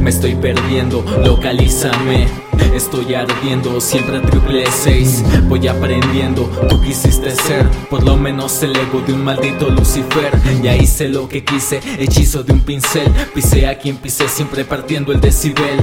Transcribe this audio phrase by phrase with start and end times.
[0.00, 2.49] me estoy perdiendo, localízame.
[2.74, 5.24] Estoy ardiendo, siempre triple seis.
[5.48, 10.30] Voy aprendiendo, tú quisiste ser por lo menos el ego de un maldito Lucifer.
[10.62, 13.08] Ya hice lo que quise, hechizo de un pincel.
[13.34, 15.78] Pisé a quien pisé, siempre partiendo el decibel.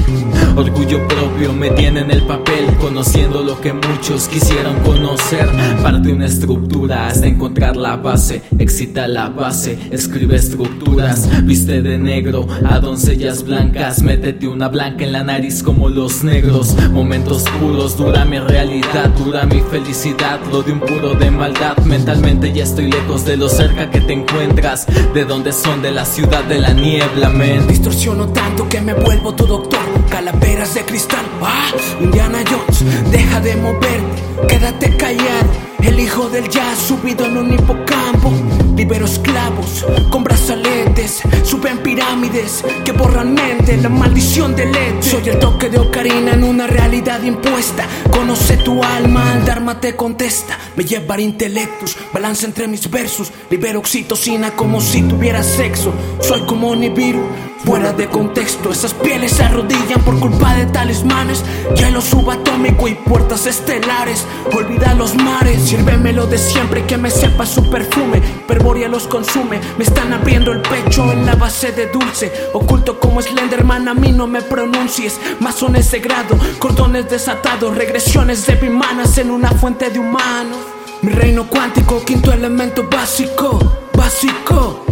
[0.55, 5.47] Orgullo propio me tiene en el papel, conociendo lo que muchos quisieron conocer.
[5.83, 8.41] Parte una estructura hasta encontrar la base.
[8.57, 11.27] Excita la base, escribe estructuras.
[11.45, 14.01] Viste de negro a doncellas blancas.
[14.01, 16.76] Métete una blanca en la nariz como los negros.
[16.91, 20.39] Momentos puros, dura mi realidad, dura mi felicidad.
[20.51, 21.77] Lo de un puro de maldad.
[21.85, 24.85] Mentalmente ya estoy lejos de lo cerca que te encuentras.
[25.13, 27.67] De donde son, de la ciudad de la niebla, men.
[27.67, 29.79] Distorsiono tanto que me vuelvo tu doctor.
[30.09, 35.67] Calaveras de cristal, ah, Indiana Jones, deja de moverte, quédate callado.
[35.83, 38.31] El hijo del jazz subido en un hipocampo.
[38.75, 40.86] Libero esclavos con que
[43.67, 45.11] mente, la maldición del hecho.
[45.11, 47.85] Soy el toque de ocarina en una realidad impuesta.
[48.11, 50.57] Conoce tu alma, al Dharma te contesta.
[50.75, 53.31] Me llevaré intelectos, balance entre mis versos.
[53.49, 55.93] Libero oxitocina como si tuviera sexo.
[56.19, 57.23] Soy como Nibiru,
[57.65, 58.71] fuera de contexto.
[58.71, 61.43] Esas pieles se arrodillan por culpa de talismanes.
[61.75, 64.25] Hielo subatómico y puertas estelares.
[64.53, 68.21] Olvida los mares, sírvemelo de siempre que me sepa su perfume.
[68.47, 72.31] Perboria los consume, me están abriendo el pecho en la base de dulce.
[72.53, 73.21] Oculto como
[73.57, 75.19] Slenderman, a mí no me pronuncies.
[75.39, 80.59] Masones de grado, cordones desatados, regresiones de bimanas en una fuente de humanos.
[81.01, 83.59] Mi reino cuántico, quinto elemento básico,
[83.95, 84.85] básico.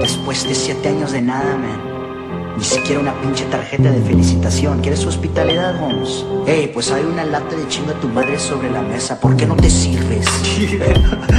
[0.00, 1.99] Después de siete años de nada, man.
[2.56, 4.80] Ni siquiera una pinche tarjeta de felicitación.
[4.80, 6.24] ¿Quieres hospitalidad, Holmes?
[6.46, 9.18] Ey, pues hay una lata de chingo de tu madre sobre la mesa.
[9.18, 10.26] ¿Por qué no te sirves?